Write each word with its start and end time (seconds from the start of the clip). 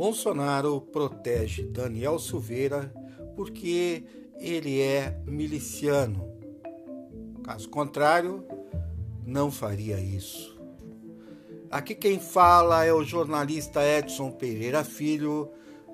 Bolsonaro 0.00 0.80
protege 0.80 1.62
Daniel 1.62 2.18
Silveira 2.18 2.90
porque 3.36 4.02
ele 4.38 4.80
é 4.80 5.20
miliciano. 5.26 6.26
Caso 7.44 7.68
contrário, 7.68 8.42
não 9.26 9.50
faria 9.50 10.00
isso. 10.00 10.58
Aqui 11.70 11.94
quem 11.94 12.18
fala 12.18 12.82
é 12.82 12.90
o 12.94 13.04
jornalista 13.04 13.86
Edson 13.86 14.30
Pereira 14.30 14.82
Filho, 14.84 15.50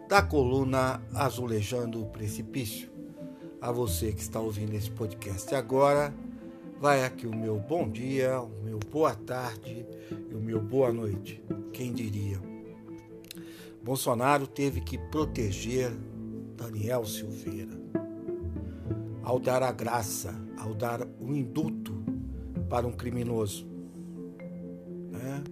da 0.09 0.23
coluna 0.23 1.03
Azulejando 1.13 2.01
o 2.01 2.07
Precipício. 2.07 2.89
A 3.61 3.73
você 3.73 4.13
que 4.13 4.21
está 4.21 4.39
ouvindo 4.39 4.75
esse 4.75 4.93
podcast 4.93 5.53
agora, 5.53 6.15
vai 6.79 7.05
aqui 7.05 7.27
o 7.27 7.35
meu 7.35 7.59
bom 7.59 7.91
dia, 7.91 8.41
o 8.41 8.63
meu 8.63 8.79
boa 8.79 9.17
tarde 9.17 9.85
e 10.31 10.33
o 10.33 10.39
meu 10.39 10.61
boa 10.61 10.93
noite. 10.93 11.43
Quem 11.73 11.93
diria? 11.93 12.56
Bolsonaro 13.87 14.49
teve 14.49 14.81
que 14.81 14.99
proteger 14.99 15.93
Daniel 16.57 17.07
Silveira 17.07 17.71
ao 19.23 19.39
dar 19.39 19.63
a 19.63 19.71
graça, 19.71 20.35
ao 20.59 20.75
dar 20.75 21.07
o 21.21 21.33
indulto 21.33 21.95
para 22.69 22.85
um 22.85 22.91
criminoso. 22.91 23.65
Né? 25.13 25.45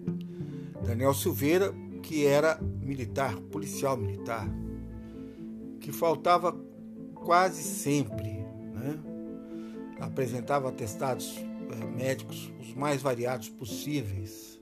Daniel 0.85 1.13
Silveira, 1.13 1.73
que 2.03 2.25
era 2.25 2.59
militar, 2.61 3.39
policial 3.39 3.95
militar, 3.95 4.45
que 5.79 5.93
faltava 5.93 6.53
quase 7.13 7.63
sempre, 7.63 8.45
né? 8.73 8.99
apresentava 10.01 10.67
atestados 10.67 11.37
eh, 11.37 11.85
médicos 11.85 12.51
os 12.59 12.73
mais 12.73 13.01
variados 13.01 13.47
possíveis, 13.47 14.59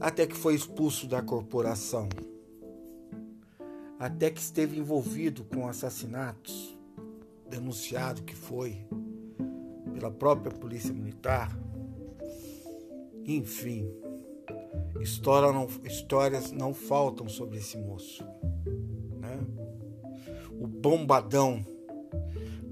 até 0.00 0.28
que 0.28 0.36
foi 0.36 0.54
expulso 0.54 1.08
da 1.08 1.20
corporação, 1.20 2.08
até 3.98 4.30
que 4.30 4.40
esteve 4.40 4.78
envolvido 4.78 5.44
com 5.44 5.66
assassinatos, 5.66 6.76
denunciado 7.48 8.22
que 8.22 8.34
foi 8.34 8.86
pela 9.94 10.10
própria 10.10 10.52
polícia 10.52 10.92
militar. 10.92 11.56
Enfim, 13.24 13.90
história 15.00 15.50
não, 15.52 15.66
histórias 15.84 16.52
não 16.52 16.74
faltam 16.74 17.28
sobre 17.28 17.58
esse 17.58 17.78
moço. 17.78 18.24
Né? 19.18 19.38
O 20.60 20.66
bombadão, 20.66 21.64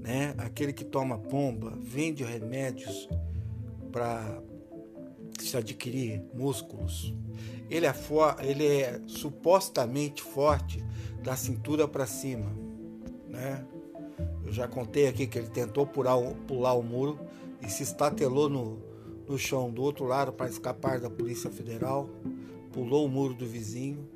né? 0.01 0.35
aquele 0.37 0.71
que 0.71 0.85
toma 0.85 1.17
bomba, 1.17 1.77
vende 1.81 2.23
remédios 2.23 3.09
para 3.91 4.41
se 5.39 5.57
adquirir 5.57 6.21
músculos. 6.33 7.13
Ele 7.69 7.85
é, 7.85 7.93
for, 7.93 8.35
ele 8.41 8.65
é 8.65 9.01
supostamente 9.07 10.21
forte 10.21 10.83
da 11.23 11.35
cintura 11.35 11.87
para 11.87 12.05
cima. 12.05 12.51
Né? 13.27 13.65
Eu 14.45 14.51
já 14.51 14.67
contei 14.67 15.07
aqui 15.07 15.25
que 15.25 15.37
ele 15.37 15.49
tentou 15.49 15.87
pular, 15.87 16.17
pular 16.47 16.73
o 16.73 16.83
muro 16.83 17.19
e 17.61 17.69
se 17.69 17.83
estatelou 17.83 18.47
no, 18.49 18.79
no 19.27 19.37
chão 19.37 19.71
do 19.71 19.81
outro 19.81 20.05
lado 20.05 20.31
para 20.31 20.47
escapar 20.47 20.99
da 20.99 21.09
Polícia 21.09 21.49
Federal, 21.49 22.07
pulou 22.71 23.05
o 23.05 23.09
muro 23.09 23.33
do 23.33 23.45
vizinho 23.45 24.07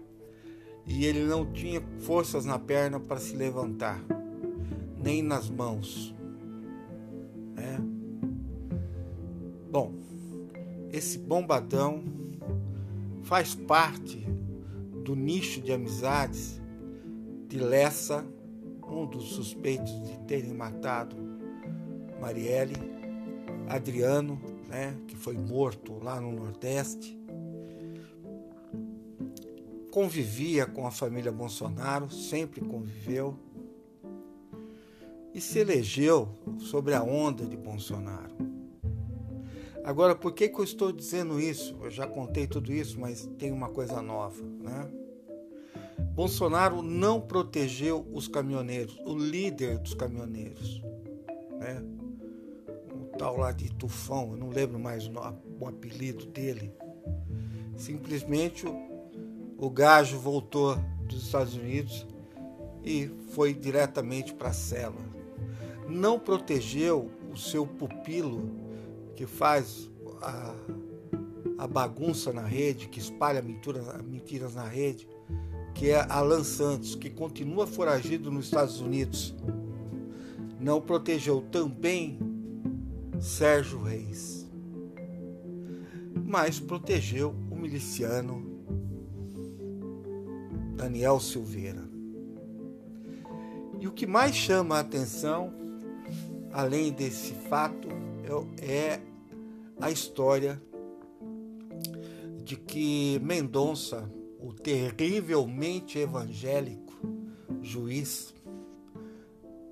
e 0.86 1.06
ele 1.06 1.24
não 1.24 1.52
tinha 1.52 1.82
forças 2.00 2.46
na 2.46 2.60
perna 2.60 3.00
para 3.00 3.18
se 3.20 3.36
levantar, 3.36 4.04
nem 4.98 5.22
nas 5.22 5.50
mãos. 5.50 6.16
É. 7.58 7.78
Bom, 9.72 9.94
esse 10.92 11.18
bombadão 11.18 12.04
faz 13.30 13.54
parte 13.54 14.18
do 15.06 15.16
nicho 15.16 15.62
de 15.62 15.72
amizades 15.72 16.60
de 17.48 17.60
Lessa 17.60 18.26
um 18.88 19.06
dos 19.06 19.34
suspeitos 19.34 19.92
de 20.02 20.18
terem 20.22 20.52
matado 20.52 21.16
Marielle, 22.20 22.76
Adriano, 23.68 24.42
né, 24.68 24.98
que 25.08 25.16
foi 25.16 25.38
morto 25.38 26.04
lá 26.04 26.20
no 26.20 26.32
Nordeste. 26.32 27.16
Convivia 29.92 30.66
com 30.66 30.88
a 30.88 30.92
família 30.92 31.32
Bolsonaro, 31.32 32.10
sempre 32.10 32.62
conviveu. 32.62 33.38
E 35.36 35.40
se 35.40 35.60
elegeu 35.60 36.28
sobre 36.58 36.96
a 36.96 37.04
onda 37.04 37.46
de 37.46 37.56
Bolsonaro. 37.56 38.49
Agora, 39.90 40.14
por 40.14 40.34
que, 40.34 40.48
que 40.48 40.60
eu 40.60 40.64
estou 40.64 40.92
dizendo 40.92 41.40
isso? 41.40 41.76
Eu 41.82 41.90
já 41.90 42.06
contei 42.06 42.46
tudo 42.46 42.72
isso, 42.72 43.00
mas 43.00 43.28
tem 43.40 43.52
uma 43.52 43.70
coisa 43.70 44.04
nova, 44.04 44.40
né? 44.62 44.88
Bolsonaro 46.14 46.84
não 46.84 47.20
protegeu 47.20 48.08
os 48.14 48.28
caminhoneiros, 48.28 48.96
o 49.04 49.18
líder 49.18 49.80
dos 49.80 49.96
caminhoneiros, 49.96 50.80
né? 51.58 51.84
O 52.94 53.18
tal 53.18 53.38
lá 53.38 53.52
de 53.52 53.74
Tufão, 53.74 54.34
eu 54.34 54.38
não 54.38 54.50
lembro 54.50 54.78
mais 54.78 55.08
o, 55.08 55.66
apelido 55.66 56.28
dele. 56.28 56.72
Simplesmente 57.76 58.68
o 59.58 59.70
gajo 59.72 60.20
voltou 60.20 60.78
dos 61.02 61.24
Estados 61.24 61.56
Unidos 61.56 62.06
e 62.84 63.08
foi 63.32 63.56
diretamente 63.56 64.36
para 64.36 64.50
a 64.50 64.54
cela. 64.54 65.02
Não 65.88 66.20
protegeu 66.20 67.10
o 67.34 67.36
seu 67.36 67.66
pupilo 67.66 68.69
que 69.20 69.26
faz 69.26 69.92
a, 70.22 70.56
a 71.58 71.68
bagunça 71.68 72.32
na 72.32 72.44
rede, 72.44 72.88
que 72.88 73.00
espalha 73.00 73.42
mentiras, 73.42 74.02
mentiras 74.02 74.56
na 74.56 74.64
rede 74.64 75.06
que 75.74 75.90
é 75.90 76.06
Alan 76.10 76.42
Santos, 76.42 76.96
que 76.96 77.10
continua 77.10 77.68
foragido 77.68 78.32
nos 78.32 78.46
Estados 78.46 78.80
Unidos, 78.80 79.36
não 80.58 80.80
protegeu 80.80 81.42
também 81.52 82.18
Sérgio 83.20 83.84
Reis, 83.84 84.50
mas 86.26 86.58
protegeu 86.58 87.36
o 87.52 87.58
miliciano 87.58 88.42
Daniel 90.78 91.20
Silveira. 91.20 91.84
E 93.82 93.86
o 93.86 93.92
que 93.92 94.08
mais 94.08 94.34
chama 94.34 94.78
a 94.78 94.80
atenção, 94.80 95.54
além 96.54 96.94
desse 96.94 97.34
fato, 97.34 97.90
é 98.62 99.09
a 99.80 99.90
história 99.90 100.62
de 102.44 102.56
que 102.56 103.20
Mendonça 103.24 104.10
o 104.40 104.54
terrivelmente 104.54 106.00
evangélico 106.00 106.94
juiz 107.62 108.34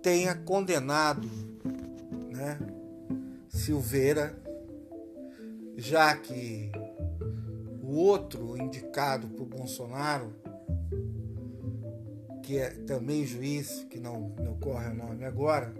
tenha 0.01 0.35
condenado 0.35 1.27
né, 2.31 2.59
Silveira, 3.49 4.37
já 5.75 6.15
que 6.15 6.71
o 7.81 7.95
outro 7.95 8.57
indicado 8.57 9.27
por 9.29 9.45
Bolsonaro, 9.45 10.33
que 12.43 12.57
é 12.57 12.69
também 12.69 13.25
juiz, 13.25 13.85
que 13.89 13.99
não 13.99 14.33
me 14.39 14.47
ocorre 14.47 14.89
o 14.89 14.95
nome 14.95 15.25
agora, 15.25 15.73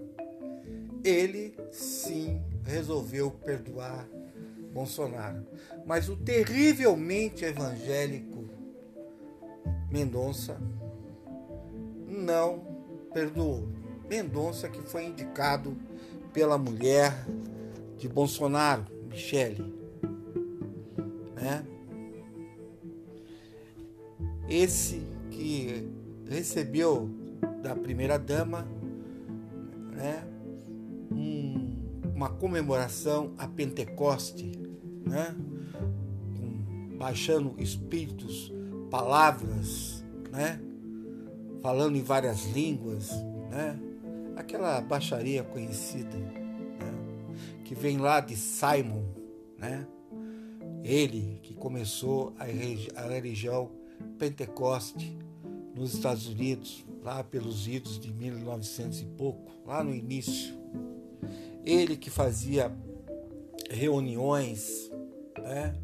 ele 1.04 1.56
sim 1.72 2.42
resolveu 2.64 3.32
perdoar 3.32 4.08
Bolsonaro. 4.78 5.44
Mas 5.88 6.08
o 6.08 6.16
terrivelmente 6.16 7.44
evangélico 7.44 8.48
Mendonça 9.90 10.62
não 12.08 12.62
perdoou. 13.12 13.68
Mendonça 14.08 14.70
que 14.70 14.82
foi 14.84 15.06
indicado 15.06 15.76
pela 16.32 16.60
mulher 16.60 17.26
de 17.98 18.08
Bolsonaro, 18.08 18.86
Michele, 19.10 19.74
né? 21.36 21.66
Esse 24.48 25.02
que 25.32 25.90
recebeu 26.30 27.10
da 27.64 27.76
primeira 27.76 28.20
dama, 28.20 28.68
né? 29.94 30.24
Um, 31.12 31.76
uma 32.14 32.30
comemoração 32.30 33.34
a 33.38 33.48
Pentecoste, 33.48 34.67
né? 35.08 35.36
Baixando 36.98 37.56
espíritos 37.58 38.52
palavras, 38.90 40.04
né? 40.32 40.60
Falando 41.62 41.96
em 41.96 42.04
várias 42.04 42.46
línguas, 42.46 43.12
né? 43.50 43.80
Aquela 44.36 44.80
baixaria 44.82 45.44
conhecida, 45.44 46.16
né? 46.16 46.38
que 47.66 47.74
vem 47.74 47.98
lá 47.98 48.20
de 48.20 48.36
Simon, 48.36 49.04
né? 49.58 49.88
Ele 50.84 51.40
que 51.42 51.54
começou 51.54 52.34
a, 52.38 52.44
a 53.02 53.08
religião 53.08 53.72
Pentecoste 54.18 55.18
nos 55.76 55.94
Estados 55.94 56.28
Unidos, 56.28 56.86
lá 57.04 57.24
pelos 57.24 57.68
idos 57.68 58.00
de 58.00 58.12
1900 58.14 59.02
e 59.02 59.06
pouco, 59.06 59.52
lá 59.66 59.84
no 59.84 59.94
início. 59.94 60.56
Ele 61.66 61.96
que 61.98 62.10
fazia 62.10 62.72
reuniões, 63.70 64.90
né? 65.42 65.76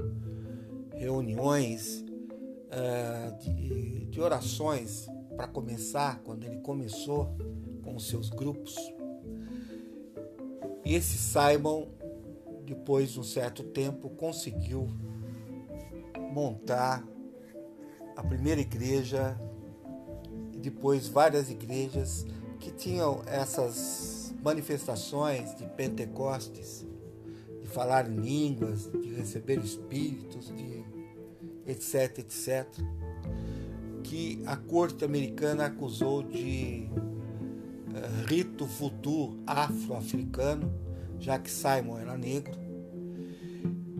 reuniões 0.95 2.05
uh, 2.71 3.37
de, 3.39 4.05
de 4.05 4.21
orações 4.21 5.07
para 5.35 5.47
começar, 5.47 6.21
quando 6.23 6.43
ele 6.43 6.57
começou 6.57 7.35
com 7.83 7.95
os 7.95 8.07
seus 8.07 8.29
grupos. 8.29 8.75
E 10.85 10.93
esse 10.95 11.17
Simon, 11.17 11.87
depois 12.65 13.11
de 13.11 13.19
um 13.19 13.23
certo 13.23 13.63
tempo, 13.63 14.09
conseguiu 14.09 14.89
montar 16.31 17.03
a 18.15 18.23
primeira 18.23 18.61
igreja 18.61 19.39
e 20.51 20.59
depois 20.59 21.07
várias 21.07 21.49
igrejas 21.49 22.25
que 22.59 22.71
tinham 22.71 23.21
essas 23.25 24.33
manifestações 24.41 25.55
de 25.55 25.65
Pentecostes, 25.65 26.85
falar 27.73 28.09
em 28.09 28.15
línguas, 28.15 28.89
de 28.91 29.13
receber 29.13 29.59
espíritos, 29.59 30.53
de 30.55 30.83
etc, 31.65 32.19
etc, 32.19 32.67
que 34.03 34.41
a 34.45 34.55
corte 34.55 35.03
americana 35.03 35.65
acusou 35.65 36.21
de 36.21 36.87
uh, 36.93 38.27
rito 38.27 38.67
futuro 38.67 39.39
afro-africano, 39.47 40.71
já 41.19 41.39
que 41.39 41.49
Simon 41.49 41.97
era 41.97 42.17
negro, 42.17 42.53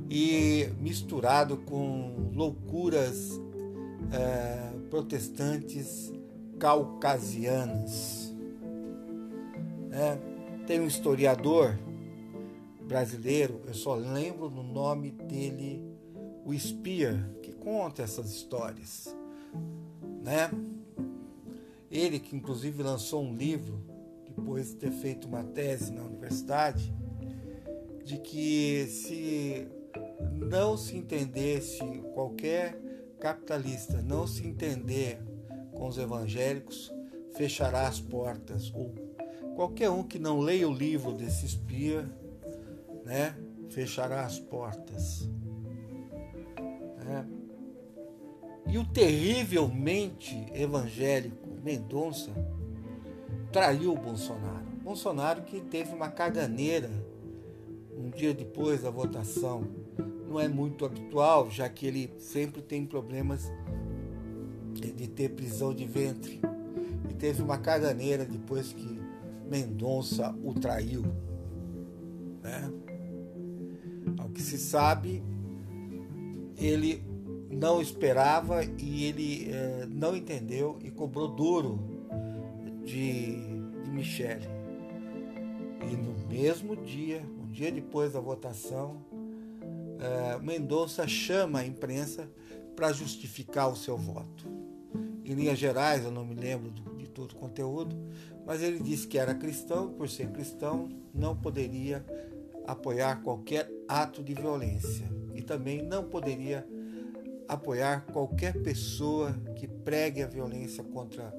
e 0.10 0.70
misturado 0.80 1.58
com 1.58 2.30
loucuras 2.34 3.32
uh, 3.32 4.80
protestantes 4.90 6.14
caucasianas. 6.60 8.34
É, 9.92 10.18
tem 10.66 10.80
um 10.80 10.88
historiador 10.88 11.78
brasileiro, 12.84 13.62
eu 13.68 13.74
só 13.74 13.96
lembro 13.96 14.50
no 14.50 14.64
nome 14.64 15.12
dele, 15.12 15.84
o 16.46 16.58
Spear, 16.58 17.30
que 17.42 17.52
conta 17.54 18.04
essas 18.04 18.32
histórias. 18.32 19.16
Né? 20.22 20.52
Ele 21.90 22.20
que 22.20 22.36
inclusive 22.36 22.82
lançou 22.84 23.24
um 23.24 23.36
livro, 23.36 23.84
depois 24.26 24.70
de 24.70 24.76
ter 24.76 24.92
feito 24.92 25.28
uma 25.28 25.44
tese 25.44 25.92
na 25.92 26.04
universidade, 26.04 26.94
de 28.04 28.18
que 28.18 28.86
se 28.88 29.68
não 30.34 30.76
se 30.76 30.98
entendesse 30.98 31.80
qualquer 32.14 32.78
capitalista 33.20 34.02
não 34.02 34.28
se 34.28 34.46
entender 34.46 35.22
com 35.72 35.88
os 35.88 35.98
evangélicos, 35.98 36.92
fechará 37.34 37.88
as 37.88 38.00
portas 38.00 38.72
ou 38.76 38.94
Qualquer 39.56 39.90
um 39.92 40.02
que 40.02 40.18
não 40.18 40.40
leia 40.40 40.68
o 40.68 40.74
livro 40.74 41.14
desse 41.14 41.46
espia, 41.46 42.10
né, 43.06 43.36
fechará 43.70 44.26
as 44.26 44.40
portas. 44.40 45.30
Né? 47.04 47.26
E 48.68 48.78
o 48.78 48.86
terrivelmente 48.86 50.46
evangélico 50.54 51.50
Mendonça 51.64 52.32
traiu 53.52 53.94
o 53.94 53.98
Bolsonaro. 53.98 54.66
Bolsonaro 54.84 55.42
que 55.44 55.62
teve 55.62 55.94
uma 55.94 56.10
caganeira 56.10 56.90
um 57.98 58.10
dia 58.10 58.34
depois 58.34 58.82
da 58.82 58.90
votação. 58.90 59.64
Não 60.28 60.40
é 60.40 60.48
muito 60.48 60.86
habitual, 60.86 61.50
já 61.50 61.70
que 61.70 61.86
ele 61.86 62.12
sempre 62.18 62.62
tem 62.62 62.86
problemas 62.86 63.52
de 64.74 65.08
ter 65.08 65.30
prisão 65.30 65.74
de 65.74 65.86
ventre. 65.86 66.42
E 67.10 67.14
teve 67.14 67.42
uma 67.42 67.58
caganeira 67.58 68.26
depois 68.26 68.74
que 68.74 69.00
Mendonça 69.50 70.36
o 70.44 70.54
traiu. 70.54 71.04
Né? 72.42 72.72
Ao 74.18 74.30
que 74.30 74.42
se 74.42 74.58
sabe, 74.58 75.24
ele 76.58 77.04
não 77.50 77.82
esperava 77.82 78.64
e 78.64 79.06
ele 79.06 79.50
eh, 79.50 79.88
não 79.90 80.16
entendeu 80.16 80.80
e 80.84 80.90
cobrou 80.90 81.28
duro 81.28 81.80
de, 82.84 83.36
de 83.84 83.90
Michele. 83.90 84.48
E 85.92 85.96
no 85.96 86.28
mesmo 86.28 86.76
dia, 86.76 87.24
um 87.42 87.52
dia 87.52 87.72
depois 87.72 88.14
da 88.14 88.20
votação, 88.20 88.98
eh, 90.00 90.40
Mendonça 90.42 91.08
chama 91.08 91.60
a 91.60 91.66
imprensa 91.66 92.30
para 92.76 92.92
justificar 92.92 93.70
o 93.70 93.76
seu 93.76 93.98
voto. 93.98 94.48
Em 95.24 95.34
linhas 95.34 95.58
gerais, 95.58 96.04
eu 96.04 96.12
não 96.12 96.26
me 96.26 96.36
lembro 96.36 96.72
de 96.72 97.08
todo 97.08 97.32
o 97.32 97.36
conteúdo, 97.36 97.96
mas 98.46 98.62
ele 98.62 98.80
disse 98.80 99.08
que 99.08 99.18
era 99.18 99.34
cristão, 99.34 99.94
por 99.94 100.10
ser 100.10 100.30
cristão, 100.32 100.90
não 101.14 101.36
poderia 101.36 102.06
apoiar 102.66 103.22
qualquer 103.22 103.70
ato 103.88 104.24
de 104.24 104.34
violência 104.34 105.10
e 105.34 105.42
também 105.42 105.82
não 105.82 106.04
poderia 106.04 106.66
apoiar 107.48 108.06
qualquer 108.12 108.62
pessoa 108.62 109.34
que 109.56 109.68
pregue 109.68 110.22
a 110.22 110.28
violência 110.28 110.84
contra 110.84 111.34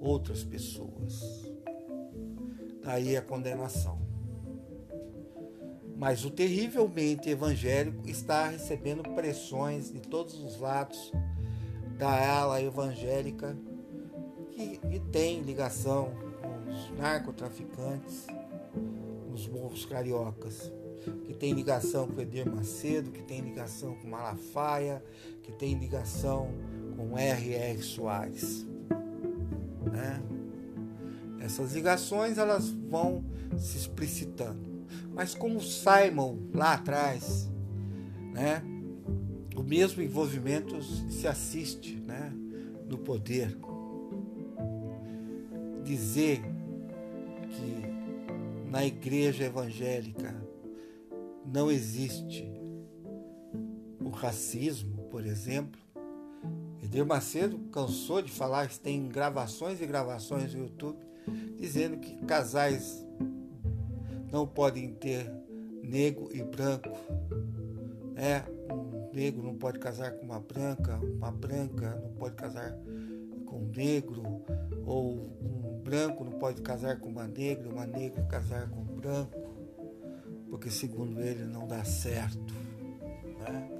outras 0.00 0.44
pessoas. 0.44 1.50
Daí 2.82 3.16
a 3.16 3.22
condenação. 3.22 3.98
Mas 5.96 6.24
o 6.24 6.30
terrivelmente 6.30 7.28
evangélico 7.28 8.08
está 8.08 8.48
recebendo 8.48 9.02
pressões 9.14 9.92
de 9.92 10.00
todos 10.00 10.34
os 10.42 10.60
lados 10.60 11.12
da 11.98 12.40
ala 12.40 12.62
evangélica 12.62 13.56
que, 14.52 14.78
que 14.78 15.00
tem 15.00 15.40
ligação 15.40 16.12
narcotraficantes 16.96 18.26
nos 19.38 19.46
morros 19.46 19.86
cariocas, 19.86 20.72
que 21.24 21.32
tem 21.32 21.52
ligação 21.52 22.08
com 22.08 22.20
Edir 22.20 22.50
Macedo, 22.50 23.12
que 23.12 23.22
tem 23.22 23.40
ligação 23.40 23.94
com 23.94 24.08
Malafaia, 24.08 25.02
que 25.44 25.52
tem 25.52 25.78
ligação 25.78 26.50
com 26.96 27.16
R.R. 27.16 27.80
Soares. 27.80 28.66
Né? 29.92 30.20
Essas 31.40 31.72
ligações 31.72 32.36
elas 32.36 32.68
vão 32.68 33.24
se 33.56 33.78
explicitando. 33.78 34.84
Mas 35.14 35.34
como 35.34 35.60
Simon 35.60 36.38
lá 36.52 36.74
atrás, 36.74 37.48
né, 38.32 38.62
o 39.56 39.62
mesmo 39.62 40.02
envolvimento 40.02 40.82
se 40.82 41.28
assiste 41.28 41.94
né, 41.94 42.32
no 42.88 42.98
poder. 42.98 43.56
Dizer 45.84 46.42
na 48.70 48.84
igreja 48.84 49.44
evangélica 49.44 50.34
não 51.44 51.70
existe 51.70 52.52
o 54.00 54.10
racismo, 54.10 55.08
por 55.10 55.24
exemplo. 55.24 55.80
Edir 56.82 57.04
Macedo 57.04 57.58
cansou 57.72 58.22
de 58.22 58.30
falar, 58.30 58.68
tem 58.68 59.08
gravações 59.08 59.80
e 59.80 59.86
gravações 59.86 60.54
no 60.54 60.62
YouTube, 60.62 60.98
dizendo 61.56 61.98
que 61.98 62.14
casais 62.26 63.04
não 64.30 64.46
podem 64.46 64.92
ter 64.94 65.30
negro 65.82 66.28
e 66.32 66.42
branco. 66.42 66.90
É, 68.16 68.42
um 68.72 69.14
negro 69.14 69.42
não 69.42 69.54
pode 69.54 69.78
casar 69.78 70.12
com 70.12 70.26
uma 70.26 70.40
branca, 70.40 70.98
uma 70.98 71.30
branca 71.30 71.98
não 72.02 72.12
pode 72.12 72.34
casar 72.36 72.72
com 73.46 73.62
um 73.62 73.68
negro, 73.74 74.42
ou 74.84 75.14
um 75.40 75.67
branco 75.88 76.22
não 76.22 76.32
pode 76.32 76.60
casar 76.60 77.00
com 77.00 77.08
uma 77.08 77.26
negra, 77.26 77.66
uma 77.66 77.86
negra 77.86 78.22
casar 78.24 78.68
com 78.68 78.80
um 78.80 78.96
branco, 78.96 79.38
porque 80.50 80.70
segundo 80.70 81.18
ele 81.18 81.44
não 81.44 81.66
dá 81.66 81.82
certo. 81.82 82.54
Né? 83.40 83.70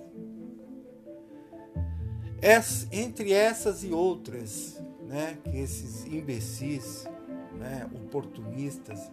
Entre 2.90 3.32
essas 3.32 3.84
e 3.84 3.92
outras, 3.92 4.80
né, 5.06 5.36
que 5.44 5.58
esses 5.58 6.06
imbecis, 6.06 7.04
né, 7.58 7.86
oportunistas, 7.94 9.10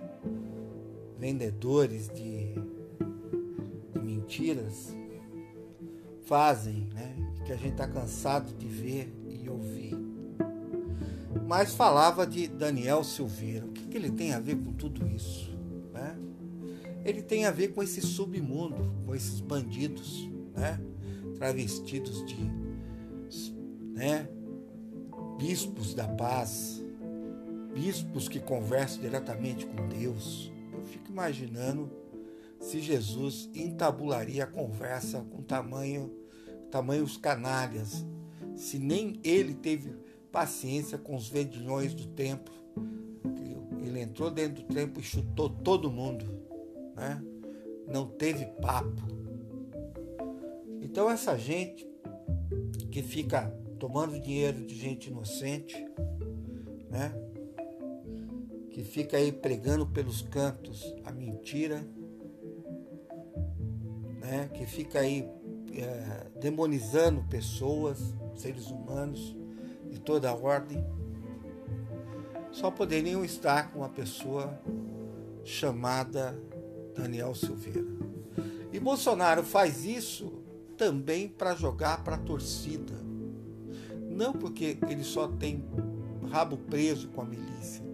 vendedores 1.20 2.08
de, 2.08 2.54
de 3.92 4.00
mentiras 4.00 4.96
fazem, 6.26 6.88
né, 6.94 7.14
que 7.46 7.52
a 7.52 7.58
gente 7.58 7.74
está 7.74 7.88
cansado 7.88 8.54
de 8.54 8.68
ver 8.68 9.14
mas 11.48 11.74
falava 11.74 12.26
de 12.26 12.48
Daniel 12.48 13.04
Silveira. 13.04 13.66
O 13.66 13.72
que, 13.72 13.86
que 13.88 13.98
ele 13.98 14.12
tem 14.12 14.34
a 14.34 14.40
ver 14.40 14.58
com 14.58 14.74
tudo 14.74 15.08
isso? 15.08 15.56
Né? 15.94 16.18
Ele 17.04 17.22
tem 17.22 17.46
a 17.46 17.52
ver 17.52 17.70
com 17.70 17.84
esse 17.84 18.02
submundo, 18.02 18.92
com 19.06 19.14
esses 19.14 19.40
bandidos, 19.40 20.28
né? 20.56 20.80
travestidos 21.36 22.26
de 22.26 22.36
né? 23.94 24.28
bispos 25.38 25.94
da 25.94 26.08
paz, 26.08 26.84
bispos 27.74 28.28
que 28.28 28.40
conversam 28.40 29.02
diretamente 29.02 29.66
com 29.68 29.88
Deus. 29.88 30.52
Eu 30.74 30.84
fico 30.84 31.12
imaginando 31.12 31.92
se 32.60 32.80
Jesus 32.80 33.50
entabularia 33.54 34.46
a 34.46 34.48
conversa 34.48 35.22
com 35.30 35.44
tamanho, 35.44 36.12
tamanhos 36.72 37.18
canalhas, 37.18 38.04
se 38.56 38.80
nem 38.80 39.20
ele 39.24 39.54
teve 39.54 39.94
paciência 40.36 40.98
com 40.98 41.16
os 41.16 41.30
vendilhões 41.30 41.94
do 41.94 42.08
templo. 42.08 42.54
Ele 43.82 44.02
entrou 44.02 44.30
dentro 44.30 44.64
do 44.64 44.74
templo 44.74 45.00
e 45.00 45.04
chutou 45.04 45.50
todo 45.50 45.90
mundo. 45.90 46.26
Né? 46.94 47.24
Não 47.88 48.06
teve 48.06 48.46
papo. 48.62 49.02
Então 50.82 51.10
essa 51.10 51.38
gente 51.38 51.88
que 52.92 53.02
fica 53.02 53.48
tomando 53.80 54.20
dinheiro 54.20 54.66
de 54.66 54.76
gente 54.76 55.10
inocente, 55.10 55.74
né? 56.90 57.14
Que 58.72 58.84
fica 58.84 59.16
aí 59.16 59.32
pregando 59.32 59.88
pelos 59.88 60.22
cantos 60.22 60.94
a 61.06 61.14
mentira, 61.14 61.80
né? 64.20 64.50
Que 64.54 64.66
fica 64.66 65.00
aí 65.00 65.26
é, 65.72 66.30
demonizando 66.42 67.24
pessoas, 67.30 68.14
seres 68.36 68.68
humanos 68.68 69.45
de 69.96 70.02
toda 70.02 70.30
a 70.30 70.36
ordem, 70.36 70.86
só 72.52 72.70
poderiam 72.70 73.24
estar 73.24 73.72
com 73.72 73.80
uma 73.80 73.88
pessoa 73.90 74.60
chamada 75.42 76.38
Daniel 76.94 77.34
Silveira. 77.34 77.86
E 78.74 78.80
Bolsonaro 78.80 79.42
faz 79.42 79.86
isso 79.86 80.34
também 80.78 81.30
para 81.30 81.56
jogar 81.56 82.04
para 82.04 82.16
a 82.16 82.20
torcida. 82.20 82.94
Não 84.10 84.34
porque 84.34 84.78
ele 84.90 85.04
só 85.04 85.30
tem 85.30 85.64
rabo 86.30 86.58
preso 86.58 87.08
com 87.10 87.22
a 87.22 87.26
milícia. 87.26 87.86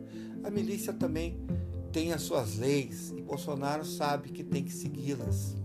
A 0.43 0.49
milícia 0.49 0.93
também 0.93 1.39
tem 1.91 2.13
as 2.13 2.23
suas 2.23 2.57
leis 2.57 3.13
e 3.15 3.21
Bolsonaro 3.21 3.85
sabe 3.85 4.29
que 4.29 4.43
tem 4.43 4.63
que 4.63 4.73
segui-las. 4.73 5.55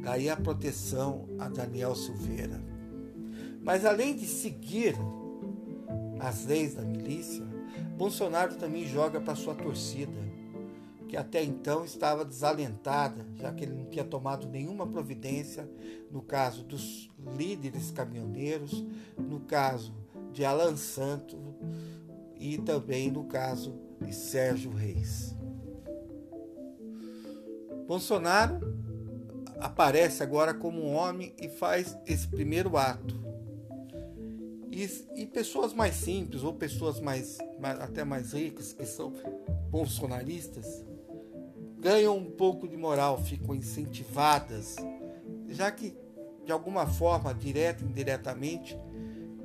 Daí 0.00 0.30
a 0.30 0.36
proteção 0.36 1.28
a 1.40 1.48
Daniel 1.48 1.96
Silveira. 1.96 2.62
Mas 3.64 3.86
além 3.86 4.14
de 4.14 4.26
seguir 4.26 4.94
as 6.18 6.44
leis 6.46 6.74
da 6.74 6.82
milícia, 6.82 7.44
Bolsonaro 7.96 8.56
também 8.56 8.86
joga 8.86 9.20
para 9.20 9.34
sua 9.34 9.54
torcida, 9.54 10.12
que 11.08 11.16
até 11.16 11.42
então 11.44 11.84
estava 11.84 12.24
desalentada, 12.24 13.26
já 13.36 13.52
que 13.52 13.64
ele 13.64 13.74
não 13.74 13.86
tinha 13.86 14.04
tomado 14.04 14.48
nenhuma 14.48 14.86
providência 14.86 15.68
no 16.10 16.22
caso 16.22 16.64
dos 16.64 17.10
líderes 17.36 17.90
caminhoneiros, 17.90 18.84
no 19.16 19.40
caso 19.40 19.94
de 20.32 20.44
Alan 20.44 20.76
Santos 20.76 21.38
e 22.36 22.58
também 22.58 23.10
no 23.10 23.24
caso 23.24 23.74
de 24.00 24.12
Sérgio 24.12 24.72
Reis. 24.72 25.34
Bolsonaro 27.86 28.74
aparece 29.60 30.22
agora 30.22 30.52
como 30.52 30.82
um 30.82 30.94
homem 30.94 31.34
e 31.40 31.48
faz 31.48 31.96
esse 32.06 32.26
primeiro 32.26 32.76
ato. 32.76 33.23
E, 34.76 35.22
e 35.22 35.26
pessoas 35.26 35.72
mais 35.72 35.94
simples 35.94 36.42
ou 36.42 36.52
pessoas 36.52 36.98
mais, 36.98 37.38
mais, 37.60 37.78
até 37.80 38.02
mais 38.02 38.32
ricas 38.32 38.72
que 38.72 38.84
são 38.84 39.12
bolsonaristas 39.70 40.84
ganham 41.78 42.16
um 42.16 42.30
pouco 42.30 42.66
de 42.66 42.78
moral, 42.78 43.22
ficam 43.22 43.54
incentivadas, 43.54 44.76
já 45.50 45.70
que 45.70 45.94
de 46.44 46.50
alguma 46.52 46.86
forma, 46.86 47.32
direta 47.34 47.84
ou 47.84 47.90
indiretamente, 47.90 48.78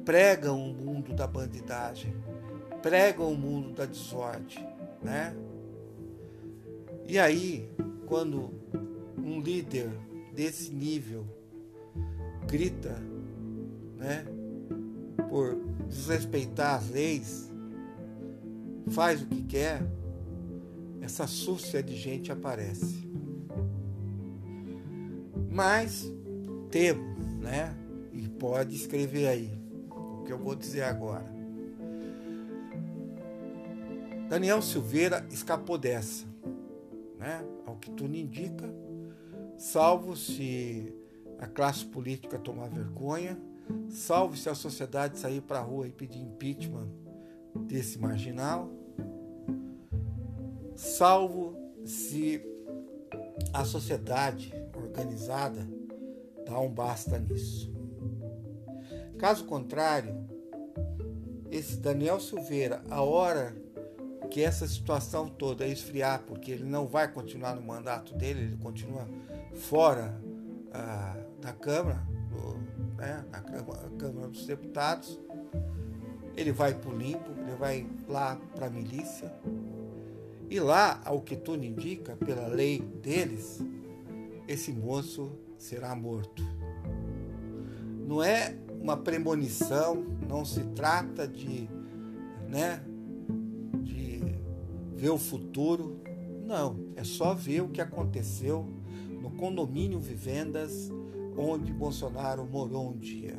pregam 0.05 0.57
o 0.57 0.73
mundo 0.73 1.13
da 1.13 1.27
bandidagem, 1.27 2.13
pregam 2.81 3.31
o 3.31 3.37
mundo 3.37 3.73
da 3.73 3.85
desordem, 3.85 4.65
né? 5.01 5.35
E 7.07 7.17
aí, 7.17 7.69
quando 8.05 8.51
um 9.17 9.39
líder 9.39 9.89
desse 10.33 10.71
nível 10.71 11.25
grita, 12.47 12.95
né, 13.97 14.25
por 15.29 15.55
desrespeitar 15.87 16.75
as 16.75 16.89
leis, 16.89 17.49
faz 18.89 19.21
o 19.21 19.27
que 19.27 19.43
quer, 19.43 19.81
essa 21.01 21.27
súcia 21.27 21.81
de 21.81 21.95
gente 21.95 22.31
aparece. 22.31 23.07
Mas 25.49 26.11
temo, 26.69 27.03
né? 27.39 27.75
E 28.11 28.27
pode 28.27 28.75
escrever 28.75 29.27
aí 29.27 29.51
o 29.89 30.23
que 30.23 30.31
eu 30.31 30.37
vou 30.37 30.55
dizer 30.55 30.83
agora. 30.83 31.25
Daniel 34.29 34.61
Silveira 34.61 35.25
escapou 35.31 35.77
dessa, 35.77 36.25
né? 37.17 37.43
Ao 37.65 37.75
que 37.77 37.89
tudo 37.91 38.15
indica, 38.15 38.69
salvo 39.57 40.15
se 40.15 40.93
a 41.39 41.47
classe 41.47 41.85
política 41.85 42.37
tomar 42.37 42.69
vergonha, 42.69 43.39
salvo 43.89 44.35
se 44.35 44.49
a 44.49 44.55
sociedade 44.55 45.17
sair 45.17 45.41
para 45.41 45.59
a 45.59 45.63
rua 45.63 45.87
e 45.87 45.91
pedir 45.91 46.19
impeachment 46.19 46.89
desse 47.67 47.99
marginal, 47.99 48.69
salvo 50.75 51.57
se 51.85 52.41
a 53.53 53.65
sociedade 53.65 54.53
organizada 54.75 55.67
dá 56.45 56.59
um 56.59 56.69
basta 56.69 57.17
nisso. 57.19 57.71
Caso 59.17 59.45
contrário, 59.45 60.15
esse 61.51 61.77
Daniel 61.77 62.19
Silveira, 62.19 62.81
a 62.89 63.01
hora 63.01 63.55
que 64.29 64.41
essa 64.41 64.67
situação 64.67 65.27
toda 65.27 65.65
esfriar, 65.67 66.23
porque 66.27 66.51
ele 66.51 66.63
não 66.63 66.85
vai 66.85 67.11
continuar 67.11 67.55
no 67.55 67.61
mandato 67.61 68.13
dele, 68.13 68.41
ele 68.41 68.57
continua 68.57 69.07
fora 69.53 70.21
ah, 70.71 71.17
da 71.41 71.51
Câmara, 71.51 72.07
né, 72.99 73.25
na 73.31 73.41
Câmara, 73.41 74.27
dos 74.27 74.45
Deputados, 74.45 75.19
ele 76.35 76.51
vai 76.51 76.73
para 76.73 76.89
o 76.89 76.97
limpo, 76.97 77.31
ele 77.37 77.55
vai 77.57 77.87
lá 78.07 78.35
para 78.55 78.67
a 78.67 78.69
milícia. 78.69 79.33
E 80.49 80.59
lá, 80.59 81.01
ao 81.05 81.21
que 81.21 81.35
tudo 81.35 81.63
indica, 81.63 82.15
pela 82.15 82.47
lei 82.47 82.79
deles, 82.79 83.61
esse 84.47 84.71
moço 84.71 85.31
será 85.57 85.95
morto. 85.95 86.43
Não 88.07 88.23
é 88.23 88.55
uma 88.81 88.97
premonição, 88.97 90.03
não 90.27 90.43
se 90.43 90.63
trata 90.75 91.27
de, 91.27 91.69
né, 92.47 92.81
de 93.83 94.21
ver 94.95 95.09
o 95.09 95.17
futuro. 95.17 96.01
Não, 96.45 96.79
é 96.95 97.03
só 97.03 97.33
ver 97.35 97.61
o 97.61 97.69
que 97.69 97.81
aconteceu 97.81 98.65
no 99.21 99.29
condomínio 99.31 99.99
Vivendas, 99.99 100.89
onde 101.37 101.71
Bolsonaro 101.71 102.45
morou 102.45 102.89
um 102.89 102.97
dia. 102.97 103.37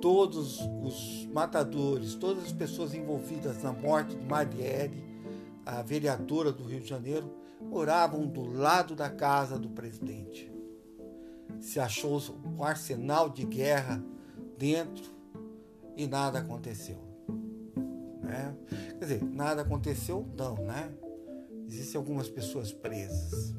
Todos 0.00 0.60
os 0.82 1.26
matadores, 1.32 2.14
todas 2.14 2.44
as 2.44 2.52
pessoas 2.52 2.94
envolvidas 2.94 3.62
na 3.62 3.72
morte 3.72 4.16
de 4.16 4.24
Marielle, 4.24 5.04
a 5.64 5.82
vereadora 5.82 6.50
do 6.52 6.64
Rio 6.64 6.80
de 6.80 6.88
Janeiro, 6.88 7.30
moravam 7.60 8.26
do 8.26 8.44
lado 8.44 8.94
da 8.94 9.10
casa 9.10 9.58
do 9.58 9.68
presidente. 9.68 10.50
Se 11.60 11.78
achou 11.78 12.20
um 12.44 12.64
arsenal 12.64 13.28
de 13.28 13.44
guerra 13.44 14.02
dentro 14.56 15.10
e 15.96 16.06
nada 16.06 16.38
aconteceu. 16.38 16.98
Né? 18.22 18.56
Quer 18.98 19.04
dizer, 19.04 19.22
nada 19.22 19.62
aconteceu, 19.62 20.26
não, 20.36 20.54
né? 20.56 20.90
Existem 21.66 21.98
algumas 21.98 22.28
pessoas 22.28 22.72
presas. 22.72 23.54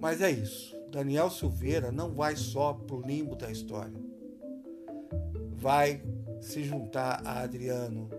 Mas 0.00 0.20
é 0.20 0.30
isso. 0.30 0.71
Daniel 0.92 1.30
Silveira 1.30 1.90
não 1.90 2.12
vai 2.12 2.36
só 2.36 2.74
para 2.74 2.94
o 2.94 3.00
limbo 3.00 3.34
da 3.34 3.50
história. 3.50 3.98
Vai 5.56 6.02
se 6.38 6.62
juntar 6.62 7.22
a 7.24 7.40
Adriano 7.40 8.10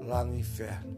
lá 0.00 0.24
no 0.24 0.34
inferno. 0.34 0.96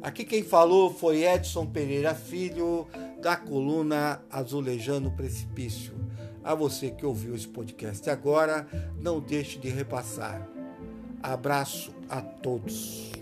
Aqui 0.00 0.24
quem 0.24 0.42
falou 0.42 0.90
foi 0.90 1.24
Edson 1.24 1.66
Pereira 1.66 2.14
Filho, 2.14 2.86
da 3.20 3.36
coluna 3.36 4.22
Azulejando 4.30 5.10
o 5.10 5.12
Precipício. 5.14 5.94
A 6.42 6.54
você 6.54 6.90
que 6.90 7.04
ouviu 7.04 7.34
esse 7.34 7.46
podcast 7.46 8.08
agora, 8.08 8.66
não 8.98 9.20
deixe 9.20 9.58
de 9.58 9.68
repassar. 9.68 10.48
Abraço 11.22 11.94
a 12.08 12.22
todos. 12.22 13.12